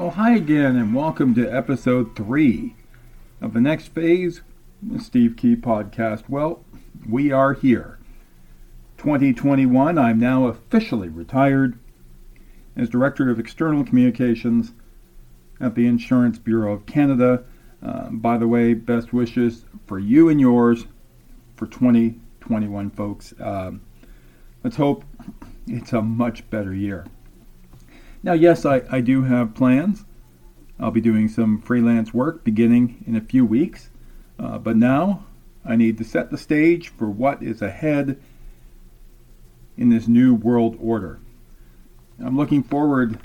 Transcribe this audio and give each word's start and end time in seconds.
Well, 0.00 0.12
hi 0.12 0.34
again, 0.34 0.76
and 0.76 0.94
welcome 0.94 1.34
to 1.34 1.46
episode 1.46 2.16
three 2.16 2.74
of 3.42 3.52
the 3.52 3.60
next 3.60 3.88
phase, 3.88 4.40
the 4.82 4.98
Steve 4.98 5.36
Kee 5.36 5.56
podcast. 5.56 6.26
Well, 6.26 6.64
we 7.06 7.32
are 7.32 7.52
here. 7.52 7.98
2021, 8.96 9.98
I'm 9.98 10.18
now 10.18 10.46
officially 10.46 11.10
retired 11.10 11.78
as 12.74 12.88
Director 12.88 13.28
of 13.28 13.38
External 13.38 13.84
Communications 13.84 14.72
at 15.60 15.74
the 15.74 15.86
Insurance 15.86 16.38
Bureau 16.38 16.72
of 16.72 16.86
Canada. 16.86 17.44
Uh, 17.82 18.08
by 18.08 18.38
the 18.38 18.48
way, 18.48 18.72
best 18.72 19.12
wishes 19.12 19.66
for 19.86 19.98
you 19.98 20.30
and 20.30 20.40
yours 20.40 20.86
for 21.56 21.66
2021, 21.66 22.88
folks. 22.88 23.34
Um, 23.38 23.82
let's 24.64 24.76
hope 24.76 25.04
it's 25.66 25.92
a 25.92 26.00
much 26.00 26.48
better 26.48 26.72
year. 26.72 27.04
Now, 28.22 28.32
yes, 28.32 28.66
I, 28.66 28.82
I 28.90 29.00
do 29.00 29.22
have 29.22 29.54
plans. 29.54 30.04
I'll 30.78 30.90
be 30.90 31.00
doing 31.00 31.28
some 31.28 31.60
freelance 31.60 32.12
work 32.12 32.44
beginning 32.44 33.04
in 33.06 33.16
a 33.16 33.20
few 33.20 33.44
weeks. 33.44 33.90
Uh, 34.38 34.58
but 34.58 34.76
now 34.76 35.26
I 35.64 35.76
need 35.76 35.98
to 35.98 36.04
set 36.04 36.30
the 36.30 36.38
stage 36.38 36.88
for 36.88 37.08
what 37.08 37.42
is 37.42 37.60
ahead 37.60 38.20
in 39.76 39.90
this 39.90 40.08
new 40.08 40.34
world 40.34 40.76
order. 40.80 41.20
I'm 42.18 42.36
looking 42.36 42.62
forward 42.62 43.18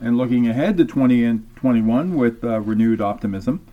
and 0.00 0.18
looking 0.18 0.48
ahead 0.48 0.76
to 0.78 0.84
2021 0.84 2.14
with 2.14 2.42
uh, 2.44 2.60
renewed 2.60 3.00
optimism. 3.00 3.66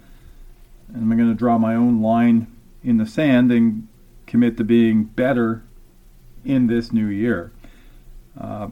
And 0.88 1.11
I'm 1.11 1.17
going 1.17 1.30
to 1.30 1.35
draw 1.35 1.58
my 1.58 1.75
own 1.75 2.02
line 2.02 2.47
in 2.83 2.97
the 2.97 3.05
sand 3.05 3.52
and 3.52 3.88
commit 4.27 4.58
to 4.58 4.63
being 4.63 5.03
better 5.03 5.63
in 6.45 6.67
this 6.67 6.91
new 6.91 7.08
year. 7.08 7.52
Uh, 8.39 8.69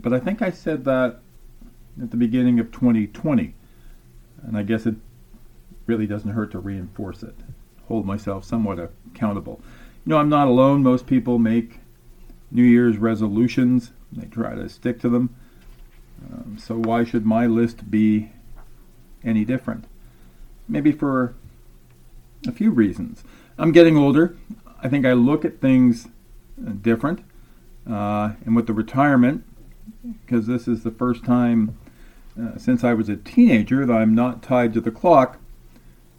but 0.00 0.12
I 0.12 0.20
think 0.20 0.42
I 0.42 0.50
said 0.50 0.84
that 0.84 1.20
at 2.00 2.10
the 2.10 2.16
beginning 2.16 2.60
of 2.60 2.70
2020, 2.70 3.54
and 4.42 4.56
I 4.56 4.62
guess 4.62 4.86
it 4.86 4.94
really 5.86 6.06
doesn't 6.06 6.30
hurt 6.30 6.52
to 6.52 6.58
reinforce 6.58 7.22
it, 7.22 7.34
hold 7.86 8.06
myself 8.06 8.44
somewhat 8.44 8.78
accountable. 9.12 9.60
You 10.04 10.10
know, 10.10 10.18
I'm 10.18 10.28
not 10.28 10.48
alone. 10.48 10.82
Most 10.82 11.06
people 11.06 11.38
make 11.38 11.80
New 12.50 12.62
Year's 12.62 12.96
resolutions, 12.96 13.90
they 14.12 14.26
try 14.26 14.54
to 14.54 14.68
stick 14.68 15.00
to 15.00 15.08
them. 15.08 15.34
Um, 16.32 16.56
so, 16.58 16.76
why 16.76 17.04
should 17.04 17.26
my 17.26 17.46
list 17.46 17.90
be 17.90 18.30
any 19.22 19.44
different? 19.44 19.84
Maybe 20.68 20.92
for 20.92 21.34
a 22.46 22.52
few 22.52 22.70
reasons. 22.70 23.22
I'm 23.58 23.72
getting 23.72 23.96
older. 23.96 24.36
I 24.82 24.88
think 24.88 25.04
I 25.04 25.12
look 25.12 25.44
at 25.44 25.60
things 25.60 26.08
different. 26.82 27.20
Uh, 27.88 28.32
and 28.44 28.54
with 28.54 28.66
the 28.66 28.72
retirement, 28.72 29.44
because 30.24 30.46
this 30.46 30.68
is 30.68 30.82
the 30.82 30.90
first 30.90 31.24
time 31.24 31.76
uh, 32.40 32.56
since 32.56 32.84
I 32.84 32.94
was 32.94 33.08
a 33.08 33.16
teenager 33.16 33.84
that 33.84 33.92
I'm 33.92 34.14
not 34.14 34.42
tied 34.42 34.72
to 34.74 34.80
the 34.80 34.90
clock 34.90 35.38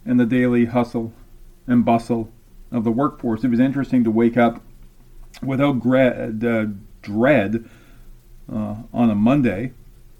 and 0.04 0.18
the 0.18 0.26
daily 0.26 0.66
hustle 0.66 1.12
and 1.66 1.84
bustle 1.84 2.30
of 2.70 2.84
the 2.84 2.90
workforce. 2.90 3.44
It 3.44 3.48
was 3.48 3.60
interesting 3.60 4.04
to 4.04 4.10
wake 4.10 4.36
up 4.36 4.62
without 5.42 5.80
dread, 5.80 6.44
uh, 6.44 6.66
dread 7.02 7.68
uh, 8.52 8.76
on 8.92 9.10
a 9.10 9.14
Monday, 9.14 9.72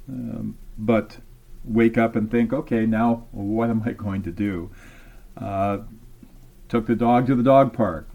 um, 0.09 0.57
but 0.79 1.19
wake 1.65 1.99
up 1.99 2.17
and 2.17 2.31
think, 2.31 2.53
okay, 2.53 2.87
now 2.87 3.27
what 3.33 3.71
am 3.71 3.83
I 3.85 3.93
going 3.93 4.23
to 4.23 4.31
do? 4.31 4.71
Uh, 5.37 5.79
took 6.69 6.87
the 6.87 6.95
dog 6.95 7.27
to 7.27 7.35
the 7.35 7.43
dog 7.43 7.73
park, 7.73 8.09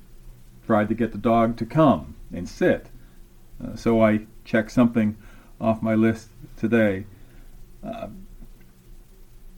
tried 0.66 0.90
to 0.90 0.96
get 0.96 1.12
the 1.12 1.18
dog 1.18 1.58
to 1.58 1.66
come 1.66 2.16
and 2.34 2.48
sit. 2.50 2.88
Uh, 3.64 3.76
so 3.76 4.02
I 4.02 4.22
checked 4.44 4.72
something 4.72 5.18
off 5.60 5.82
my 5.82 5.96
list 5.96 6.30
today. 6.58 7.06
Uh, 7.84 8.08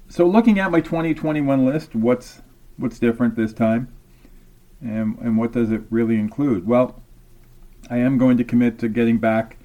so 0.09 0.25
looking 0.25 0.59
at 0.59 0.71
my 0.71 0.81
2021 0.81 1.65
list, 1.65 1.95
what's 1.95 2.41
what's 2.77 2.99
different 2.99 3.35
this 3.35 3.53
time, 3.53 3.93
and 4.81 5.17
and 5.19 5.37
what 5.37 5.51
does 5.51 5.71
it 5.71 5.81
really 5.89 6.15
include? 6.15 6.65
Well, 6.67 7.01
I 7.89 7.97
am 7.97 8.17
going 8.17 8.37
to 8.37 8.43
commit 8.43 8.79
to 8.79 8.89
getting 8.89 9.17
back 9.17 9.57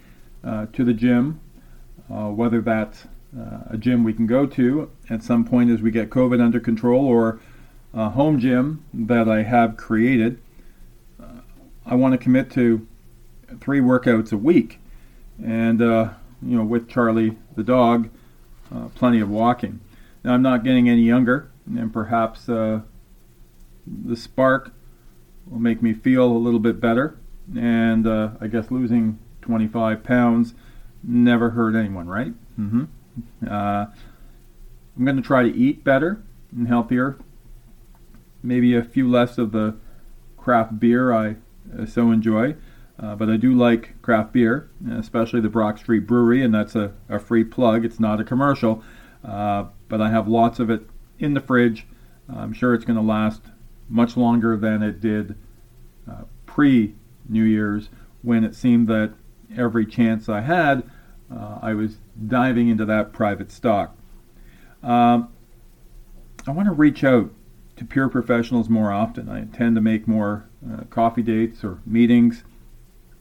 uh, 0.45 0.67
to 0.73 0.85
the 0.85 0.95
gym, 0.95 1.41
uh, 2.11 2.29
whether 2.29 2.61
that's 2.61 3.05
uh, 3.39 3.61
a 3.71 3.77
gym 3.77 4.05
we 4.05 4.13
can 4.13 4.27
go 4.27 4.47
to 4.47 4.91
at 5.09 5.23
some 5.23 5.45
point 5.45 5.71
as 5.71 5.81
we 5.81 5.91
get 5.91 6.11
COVID 6.11 6.43
under 6.43 6.61
control, 6.61 7.05
or 7.05 7.41
a 7.95 8.11
home 8.11 8.39
gym 8.39 8.85
that 8.93 9.29
I 9.29 9.43
have 9.43 9.77
created. 9.77 10.41
Uh, 11.23 11.41
I 11.87 11.95
want 11.95 12.13
to 12.13 12.19
commit 12.19 12.51
to 12.53 12.87
three 13.61 13.81
workouts 13.81 14.33
a 14.33 14.37
week, 14.37 14.81
and 15.43 15.81
uh, 15.81 16.11
you 16.45 16.57
know, 16.57 16.65
with 16.65 16.89
Charlie 16.89 17.39
the 17.57 17.63
dog, 17.63 18.09
uh, 18.75 18.89
plenty 18.95 19.21
of 19.21 19.29
walking. 19.29 19.81
Now 20.25 20.35
I'm 20.35 20.43
not 20.43 20.65
getting 20.65 20.89
any 20.89 21.03
younger, 21.03 21.51
and 21.67 21.93
perhaps 21.93 22.49
uh, 22.49 22.81
the 23.87 24.17
spark 24.17 24.73
will 25.49 25.59
make 25.59 25.83
me 25.83 25.93
feel 25.93 26.25
a 26.25 26.39
little 26.39 26.61
bit 26.61 26.81
better. 26.81 27.19
And 27.57 28.07
uh, 28.07 28.31
I 28.41 28.47
guess 28.47 28.71
losing 28.71 29.19
25 29.43 30.05
pounds 30.05 30.55
never 31.03 31.51
hurt 31.51 31.75
anyone, 31.75 32.09
right? 32.09 32.33
Mm-hmm. 32.59 32.85
Uh, 33.49 33.87
I'm 34.97 35.05
going 35.05 35.17
to 35.17 35.23
try 35.23 35.43
to 35.43 35.55
eat 35.55 35.85
better 35.85 36.23
and 36.55 36.69
healthier. 36.69 37.19
Maybe 38.43 38.75
a 38.77 38.83
few 38.83 39.11
less 39.11 39.39
of 39.39 39.53
the 39.53 39.77
craft 40.37 40.79
beer 40.79 41.13
I 41.13 41.37
so 41.87 42.11
enjoy. 42.11 42.57
Uh, 42.99 43.17
but 43.17 43.29
I 43.29 43.37
do 43.37 43.55
like 43.55 44.01
craft 44.03 44.33
beer, 44.33 44.71
especially 44.91 45.41
the 45.41 45.49
Brock 45.49 45.79
Street 45.79 46.07
Brewery, 46.07 46.43
and 46.43 46.55
that's 46.55 46.77
a, 46.77 46.93
a 47.09 47.19
free 47.19 47.45
plug. 47.45 47.85
It's 47.85 47.99
not 47.99 48.21
a 48.21 48.25
commercial, 48.25 48.83
uh, 49.25 49.65
but 49.89 50.01
I 50.01 50.11
have 50.11 50.29
lots 50.29 50.59
of 50.61 50.71
it 50.71 50.83
in 51.19 51.35
the 51.35 51.41
fridge. 51.41 51.87
I'm 52.29 52.53
sure 52.53 52.75
it's 52.75 52.85
going 52.85 52.97
to 52.97 53.03
last 53.03 53.43
much 53.89 54.17
longer 54.17 54.57
than 54.57 54.83
it 54.83 55.01
did 55.01 55.37
uh, 56.11 56.23
pre 56.47 56.95
New 57.29 57.45
Year's 57.45 57.89
when 58.23 58.45
it 58.45 58.55
seemed 58.55 58.89
that 58.89 59.15
every 59.57 59.85
chance 59.85 60.29
I 60.29 60.41
had, 60.41 60.83
uh, 61.31 61.59
I 61.61 61.75
was 61.75 61.97
diving 62.27 62.69
into 62.69 62.85
that 62.87 63.13
private 63.13 63.51
stock. 63.51 63.97
Um, 64.83 65.29
I 66.47 66.51
want 66.51 66.67
to 66.67 66.73
reach 66.73 67.05
out 67.05 67.31
to 67.77 67.85
peer 67.85 68.09
professionals 68.09 68.69
more 68.69 68.93
often. 68.93 69.29
I 69.29 69.41
intend 69.41 69.77
to 69.77 69.81
make 69.81 70.07
more 70.07 70.49
uh, 70.71 70.85
coffee 70.91 71.23
dates 71.23 71.65
or 71.65 71.81
meetings 71.87 72.45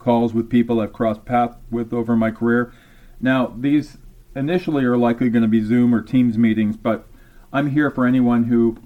calls 0.01 0.34
with 0.34 0.50
people 0.50 0.79
I've 0.79 0.94
crossed 0.94 1.23
paths 1.25 1.56
with 1.69 1.94
over 1.94 2.16
my 2.16 2.31
career. 2.31 2.73
Now, 3.19 3.53
these 3.57 3.97
initially 4.35 4.84
are 4.84 4.97
likely 4.97 5.29
going 5.29 5.44
to 5.44 5.47
be 5.47 5.62
Zoom 5.62 5.94
or 5.94 6.01
Teams 6.01 6.38
meetings, 6.38 6.75
but 6.75 7.07
I'm 7.53 7.69
here 7.69 7.89
for 7.91 8.06
anyone 8.06 8.45
who 8.45 8.78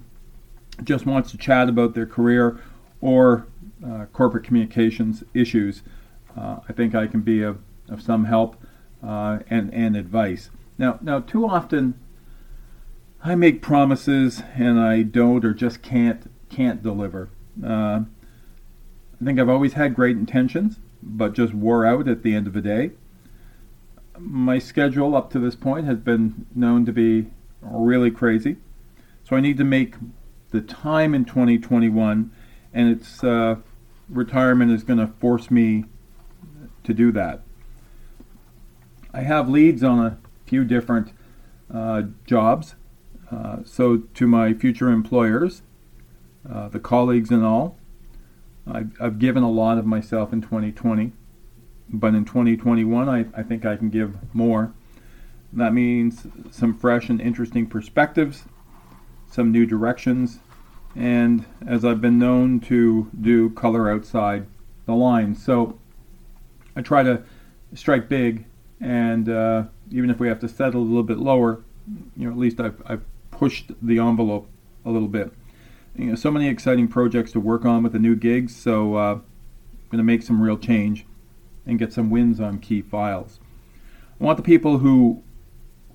just 0.84 1.06
wants 1.06 1.30
to 1.30 1.38
chat 1.38 1.68
about 1.68 1.94
their 1.94 2.06
career 2.06 2.60
or 3.00 3.46
uh, 3.84 4.06
corporate 4.12 4.44
communications 4.44 5.24
issues. 5.32 5.82
Uh, 6.36 6.58
I 6.68 6.72
think 6.72 6.94
I 6.94 7.06
can 7.06 7.22
be 7.22 7.42
of, 7.42 7.58
of 7.88 8.02
some 8.02 8.24
help 8.24 8.56
uh, 9.02 9.38
and, 9.48 9.72
and 9.72 9.96
advice. 9.96 10.50
Now, 10.78 10.98
now, 11.00 11.20
too 11.20 11.46
often 11.46 11.98
I 13.24 13.34
make 13.34 13.62
promises 13.62 14.42
and 14.54 14.78
I 14.78 15.02
don't 15.02 15.44
or 15.44 15.54
just 15.54 15.82
can't 15.82 16.30
can't 16.48 16.82
deliver. 16.82 17.28
Uh, 17.64 18.02
I 19.20 19.24
think 19.24 19.40
I've 19.40 19.48
always 19.48 19.72
had 19.72 19.94
great 19.94 20.16
intentions, 20.16 20.78
but 21.02 21.34
just 21.34 21.54
wore 21.54 21.86
out 21.86 22.08
at 22.08 22.22
the 22.22 22.34
end 22.34 22.46
of 22.46 22.52
the 22.52 22.60
day. 22.60 22.92
My 24.18 24.58
schedule 24.58 25.14
up 25.14 25.30
to 25.32 25.38
this 25.38 25.54
point 25.54 25.86
has 25.86 25.98
been 25.98 26.46
known 26.54 26.86
to 26.86 26.92
be 26.92 27.26
really 27.60 28.10
crazy, 28.10 28.56
so 29.24 29.36
I 29.36 29.40
need 29.40 29.58
to 29.58 29.64
make 29.64 29.94
the 30.50 30.60
time 30.60 31.14
in 31.14 31.24
2021, 31.24 32.30
and 32.72 32.88
its 32.90 33.22
uh, 33.22 33.56
retirement 34.08 34.72
is 34.72 34.84
going 34.84 34.98
to 34.98 35.08
force 35.18 35.50
me 35.50 35.84
to 36.84 36.94
do 36.94 37.12
that. 37.12 37.42
I 39.12 39.22
have 39.22 39.48
leads 39.48 39.82
on 39.82 39.98
a 39.98 40.18
few 40.46 40.64
different 40.64 41.12
uh, 41.72 42.02
jobs, 42.26 42.76
uh, 43.30 43.58
so 43.64 43.98
to 43.98 44.26
my 44.26 44.54
future 44.54 44.90
employers, 44.90 45.62
uh, 46.48 46.68
the 46.68 46.78
colleagues 46.78 47.30
and 47.30 47.44
all, 47.44 47.76
I've, 48.70 48.90
I've 49.00 49.18
given 49.18 49.42
a 49.42 49.50
lot 49.50 49.78
of 49.78 49.86
myself 49.86 50.32
in 50.32 50.40
2020, 50.40 51.12
but 51.88 52.14
in 52.14 52.24
2021, 52.24 53.08
I, 53.08 53.26
I 53.38 53.42
think 53.42 53.64
I 53.64 53.76
can 53.76 53.90
give 53.90 54.16
more. 54.34 54.72
That 55.52 55.72
means 55.72 56.26
some 56.50 56.76
fresh 56.76 57.08
and 57.08 57.20
interesting 57.20 57.66
perspectives, 57.66 58.44
some 59.30 59.52
new 59.52 59.66
directions, 59.66 60.40
and 60.96 61.44
as 61.66 61.84
I've 61.84 62.00
been 62.00 62.18
known 62.18 62.60
to 62.60 63.10
do, 63.20 63.50
color 63.50 63.90
outside 63.90 64.46
the 64.86 64.94
lines. 64.94 65.44
So 65.44 65.78
I 66.74 66.82
try 66.82 67.02
to 67.02 67.22
strike 67.74 68.08
big, 68.08 68.46
and 68.80 69.28
uh, 69.28 69.64
even 69.90 70.10
if 70.10 70.18
we 70.18 70.28
have 70.28 70.40
to 70.40 70.48
settle 70.48 70.82
a 70.82 70.84
little 70.84 71.02
bit 71.02 71.18
lower, 71.18 71.62
you 72.16 72.26
know, 72.26 72.32
at 72.32 72.38
least 72.38 72.60
I've, 72.60 72.82
I've 72.84 73.04
pushed 73.30 73.70
the 73.80 73.98
envelope 73.98 74.48
a 74.84 74.90
little 74.90 75.08
bit 75.08 75.32
you 75.98 76.06
know, 76.06 76.14
so 76.14 76.30
many 76.30 76.48
exciting 76.48 76.88
projects 76.88 77.32
to 77.32 77.40
work 77.40 77.64
on 77.64 77.82
with 77.82 77.92
the 77.92 77.98
new 77.98 78.16
gigs. 78.16 78.54
So 78.54 78.96
uh, 78.96 79.12
I'm 79.14 79.22
going 79.90 79.98
to 79.98 80.04
make 80.04 80.22
some 80.22 80.40
real 80.40 80.58
change 80.58 81.06
and 81.64 81.78
get 81.78 81.92
some 81.92 82.10
wins 82.10 82.40
on 82.40 82.58
key 82.58 82.82
files. 82.82 83.40
I 84.20 84.24
want 84.24 84.36
the 84.36 84.42
people 84.42 84.78
who 84.78 85.22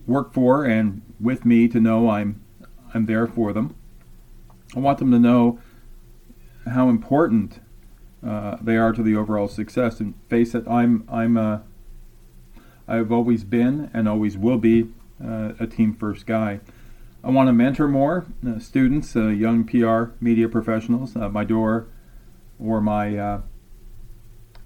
work 0.06 0.34
for 0.34 0.66
and 0.66 1.02
with 1.20 1.46
me 1.46 1.68
to 1.68 1.80
know 1.80 2.10
I'm 2.10 2.42
I'm 2.94 3.06
there 3.06 3.26
for 3.28 3.54
them. 3.54 3.76
I 4.76 4.80
want 4.80 5.00
them 5.00 5.12
to 5.12 5.20
know 5.20 5.60
how 6.70 6.90
important 6.90 7.62
uh, 8.26 8.58
they 8.62 8.78
are 8.78 8.92
to 8.92 9.02
the 9.02 9.16
overall 9.16 9.48
success. 9.48 10.00
And 10.00 10.14
face 10.30 10.54
it, 10.54 10.68
I'm 10.68 11.08
I'm 11.10 11.38
a 11.38 11.64
I've 12.88 13.12
always 13.12 13.44
been 13.44 13.90
and 13.94 14.08
always 14.08 14.38
will 14.38 14.58
be 14.58 14.90
uh, 15.24 15.54
a 15.60 15.68
team 15.68 15.94
first 15.94 16.26
guy. 16.26 16.60
I 17.24 17.30
want 17.30 17.50
to 17.50 17.54
mentor 17.54 17.88
more 17.88 18.26
uh, 18.46 18.58
students, 18.58 19.16
uh, 19.16 19.28
young 19.28 19.64
PR 19.64 20.14
media 20.20 20.50
professionals. 20.50 21.16
Uh, 21.16 21.30
my 21.30 21.44
door 21.44 21.88
or 22.60 22.82
my 22.82 23.16
uh, 23.16 23.42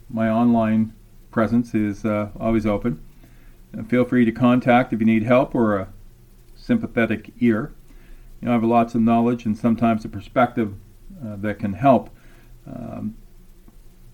my 0.10 0.30
online 0.30 0.94
presence 1.32 1.74
is 1.76 2.06
always 2.06 2.66
open. 2.66 3.04
feel 3.90 4.06
free 4.06 4.24
to 4.24 4.32
contact 4.32 4.94
if 4.94 5.02
you 5.02 5.06
need 5.06 5.24
help 5.24 5.54
or 5.54 5.78
a 5.78 5.90
sympathetic 6.56 7.34
ear. 7.40 7.74
You 8.40 8.46
know, 8.46 8.52
I 8.52 8.54
have 8.54 8.64
lots 8.64 8.96
of 8.96 9.02
knowledge 9.02 9.46
and 9.46 9.58
sometimes 9.58 10.06
a 10.06 10.10
perspective 10.10 10.76
that 11.22 11.60
can 11.60 11.74
help. 11.74 12.10
Um, 12.66 13.18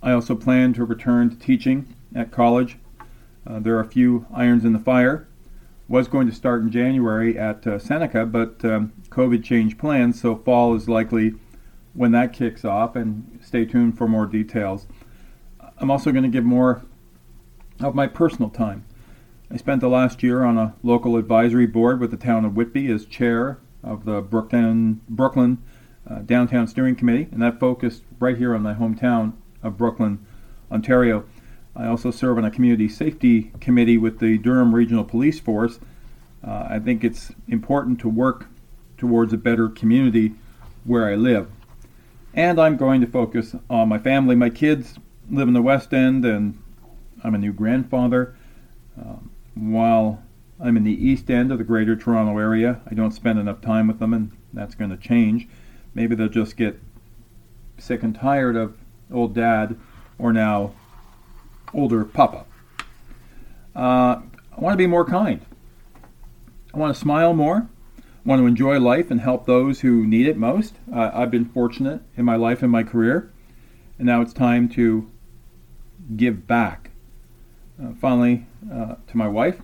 I 0.02 0.14
also 0.14 0.34
plan 0.34 0.74
to 0.74 0.84
return 0.84 1.30
to 1.30 1.36
teaching 1.36 1.94
at 2.16 2.32
college. 2.32 2.78
Uh, 3.46 3.60
there 3.60 3.76
are 3.76 3.82
a 3.82 3.88
few 3.88 4.26
irons 4.34 4.66
in 4.66 4.74
the 4.74 4.80
fire. 4.80 5.28
Was 5.92 6.08
going 6.08 6.26
to 6.28 6.34
start 6.34 6.62
in 6.62 6.72
January 6.72 7.38
at 7.38 7.68
uh, 7.68 7.78
Seneca, 7.78 8.26
but 8.26 8.64
um, 8.64 8.94
COVID 9.10 9.44
changed 9.44 9.78
plans, 9.78 10.22
so 10.22 10.38
fall 10.38 10.74
is 10.74 10.88
likely 10.88 11.34
when 11.94 12.14
that 12.14 12.32
kicks 12.32 12.64
off, 12.64 12.96
and 12.96 13.42
stay 13.44 13.66
tuned 13.66 13.98
for 13.98 14.08
more 14.08 14.26
details. 14.26 14.88
I'm 15.78 15.92
also 15.92 16.14
going 16.14 16.24
to 16.24 16.30
give 16.30 16.46
more 16.46 16.84
of 17.82 17.94
my 17.94 18.08
personal 18.08 18.50
time. 18.50 18.86
I 19.52 19.58
spent 19.58 19.82
the 19.82 19.90
last 19.90 20.24
year 20.24 20.46
on 20.46 20.58
a 20.58 20.76
local 20.82 21.18
advisory 21.18 21.68
board 21.68 22.00
with 22.00 22.12
the 22.12 22.16
town 22.16 22.46
of 22.46 22.56
Whitby 22.56 22.90
as 22.90 23.06
chair 23.06 23.60
of 23.84 24.06
the 24.06 24.22
Brooklin, 24.22 25.02
Brooklin 25.10 25.58
uh, 26.10 26.20
Downtown 26.20 26.68
Steering 26.68 26.96
Committee, 26.96 27.28
and 27.34 27.42
that 27.42 27.60
focused 27.60 28.04
right 28.18 28.38
here 28.38 28.56
on 28.56 28.62
my 28.62 28.76
hometown 28.76 29.34
of 29.62 29.78
Brooklin, 29.78 30.26
Ontario. 30.72 31.26
I 31.76 31.88
also 31.88 32.12
serve 32.12 32.38
on 32.38 32.46
a 32.46 32.52
community 32.52 32.90
safety 32.90 33.52
committee 33.62 33.98
with 33.98 34.20
the 34.20 34.38
Durham 34.38 34.76
Regional 34.76 35.04
Police 35.04 35.40
Force. 35.40 35.80
Uh, 36.46 36.68
I 36.70 36.80
think 36.80 37.04
it's 37.04 37.32
important 37.48 38.00
to 38.02 38.10
work 38.10 38.48
towards 38.98 39.32
a 39.34 39.38
better 39.38 39.70
community 39.70 40.34
where 40.84 41.08
I 41.08 41.16
live. 41.16 41.50
And 42.34 42.60
I'm 42.60 42.78
going 42.78 43.02
to 43.02 43.08
focus 43.08 43.56
on 43.70 43.90
my 43.90 43.98
family. 43.98 44.36
My 44.36 44.50
kids 44.50 44.98
live 45.30 45.48
in 45.48 45.54
the 45.54 45.62
West 45.62 45.94
End, 45.94 46.26
and 46.26 46.62
I'm 47.24 47.36
a 47.36 47.38
new 47.38 47.54
grandfather. 47.54 48.36
Um, 49.00 49.32
while 49.56 50.24
I'm 50.60 50.78
in 50.78 50.84
the 50.84 50.94
East 50.94 51.30
End 51.30 51.52
of 51.52 51.58
the 51.58 51.64
Greater 51.64 51.96
Toronto 51.96 52.38
Area, 52.38 52.82
I 52.90 52.94
don't 52.94 53.12
spend 53.12 53.40
enough 53.40 53.62
time 53.62 53.88
with 53.88 54.00
them, 54.00 54.14
and 54.14 54.32
that's 54.54 54.76
going 54.76 54.92
to 54.92 54.98
change. 54.98 55.48
Maybe 55.94 56.16
they'll 56.16 56.30
just 56.30 56.58
get 56.58 56.80
sick 57.78 58.04
and 58.04 58.16
tired 58.16 58.56
of 58.56 58.78
old 59.12 59.36
dad, 59.36 59.78
or 60.18 60.32
now 60.32 60.74
older 61.74 62.06
papa. 62.06 62.46
Uh, 63.76 64.22
I 64.52 64.60
want 64.60 64.74
to 64.74 64.78
be 64.78 64.88
more 64.88 65.06
kind. 65.06 65.42
I 66.74 66.78
want 66.78 66.94
to 66.94 67.00
smile 67.00 67.34
more. 67.34 67.68
I 67.98 68.30
want 68.30 68.40
to 68.42 68.46
enjoy 68.46 68.80
life 68.80 69.10
and 69.10 69.20
help 69.20 69.46
those 69.46 69.82
who 69.82 70.06
need 70.06 70.28
it 70.28 70.38
most. 70.38 70.76
Uh, 70.94 71.10
I've 71.14 71.32
been 71.32 71.46
fortunate 71.46 72.02
in 72.16 72.24
my 72.24 72.36
life 72.36 72.62
and 72.62 72.72
my 72.72 72.84
career, 72.84 73.32
and 73.98 74.06
now 74.06 74.22
it's 74.22 74.34
time 74.34 74.70
to 74.70 75.10
give 76.16 76.46
back. 76.46 76.92
Uh, 77.82 77.94
finally, 78.00 78.46
uh, 78.72 78.96
to 79.08 79.18
my 79.18 79.28
wife, 79.28 79.62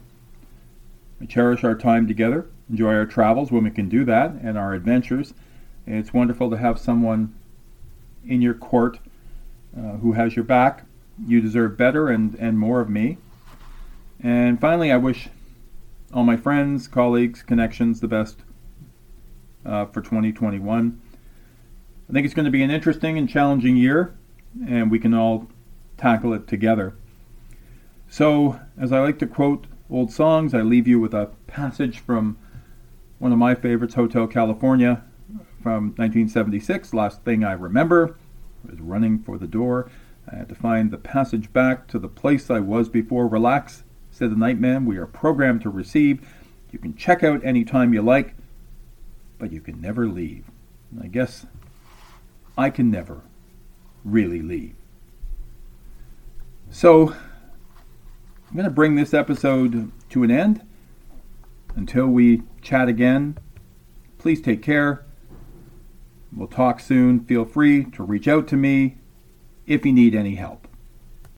I 1.21 1.25
cherish 1.25 1.63
our 1.63 1.75
time 1.75 2.07
together, 2.07 2.47
enjoy 2.69 2.93
our 2.93 3.05
travels 3.05 3.51
when 3.51 3.63
we 3.63 3.71
can 3.71 3.89
do 3.89 4.03
that, 4.05 4.31
and 4.41 4.57
our 4.57 4.73
adventures. 4.73 5.33
It's 5.85 6.13
wonderful 6.13 6.49
to 6.49 6.57
have 6.57 6.79
someone 6.79 7.35
in 8.25 8.41
your 8.41 8.53
court 8.53 8.99
uh, 9.77 9.97
who 9.97 10.13
has 10.13 10.35
your 10.35 10.45
back. 10.45 10.86
You 11.25 11.41
deserve 11.41 11.77
better 11.77 12.09
and, 12.09 12.35
and 12.35 12.59
more 12.59 12.81
of 12.81 12.89
me. 12.89 13.17
And 14.21 14.59
finally, 14.59 14.91
I 14.91 14.97
wish 14.97 15.29
all 16.13 16.23
my 16.23 16.37
friends, 16.37 16.87
colleagues, 16.87 17.43
connections 17.43 17.99
the 17.99 18.07
best 18.07 18.39
uh, 19.65 19.85
for 19.85 20.01
2021. 20.01 21.01
I 22.09 22.13
think 22.13 22.25
it's 22.25 22.33
going 22.33 22.45
to 22.45 22.51
be 22.51 22.63
an 22.63 22.71
interesting 22.71 23.17
and 23.17 23.27
challenging 23.27 23.75
year, 23.75 24.15
and 24.65 24.89
we 24.89 24.99
can 24.99 25.13
all 25.13 25.47
tackle 25.97 26.33
it 26.33 26.47
together. 26.47 26.95
So, 28.09 28.59
as 28.79 28.91
I 28.93 29.01
like 29.01 29.19
to 29.19 29.27
quote 29.27 29.67
old 29.89 30.11
songs, 30.11 30.53
I 30.53 30.61
leave 30.61 30.87
you 30.87 30.99
with 30.99 31.13
a 31.13 31.31
passage 31.47 31.99
from 31.99 32.37
one 33.19 33.33
of 33.33 33.37
my 33.37 33.55
favorites, 33.55 33.95
Hotel 33.95 34.27
California, 34.27 35.03
from 35.61 35.87
1976, 35.97 36.93
Last 36.93 37.23
Thing 37.23 37.43
I 37.43 37.51
Remember 37.51 38.15
was 38.69 38.79
running 38.79 39.19
for 39.19 39.37
the 39.37 39.47
door. 39.47 39.89
I 40.31 40.35
had 40.35 40.49
to 40.49 40.55
find 40.55 40.91
the 40.91 40.97
passage 40.97 41.51
back 41.53 41.87
to 41.87 41.99
the 41.99 42.07
place 42.07 42.49
I 42.49 42.59
was 42.59 42.89
before. 42.89 43.27
Relax, 43.27 43.83
said 44.11 44.31
the 44.31 44.35
nightman. 44.35 44.85
We 44.85 44.97
are 44.97 45.05
programmed 45.05 45.61
to 45.61 45.69
receive. 45.69 46.27
You 46.71 46.79
can 46.79 46.95
check 46.95 47.23
out 47.23 47.43
any 47.43 47.63
time 47.63 47.93
you 47.93 48.01
like, 48.01 48.35
but 49.39 49.51
you 49.51 49.61
can 49.61 49.79
never 49.79 50.07
leave. 50.07 50.45
And 50.91 51.03
I 51.03 51.07
guess 51.07 51.45
I 52.57 52.69
can 52.69 52.91
never 52.91 53.21
really 54.03 54.41
leave. 54.41 54.75
So, 56.69 57.09
I'm 57.09 58.53
going 58.53 58.65
to 58.65 58.71
bring 58.71 58.95
this 58.95 59.13
episode 59.13 59.91
to 60.09 60.23
an 60.23 60.31
end. 60.31 60.61
Until 61.75 62.07
we 62.07 62.41
chat 62.61 62.89
again, 62.89 63.37
please 64.17 64.41
take 64.41 64.61
care 64.63 65.05
We'll 66.35 66.47
talk 66.47 66.79
soon. 66.79 67.23
Feel 67.25 67.45
free 67.45 67.85
to 67.85 68.03
reach 68.03 68.27
out 68.27 68.47
to 68.49 68.57
me 68.57 68.97
if 69.67 69.85
you 69.85 69.93
need 69.93 70.15
any 70.15 70.35
help. 70.35 70.66